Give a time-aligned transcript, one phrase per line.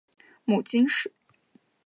[0.45, 1.13] 母金氏。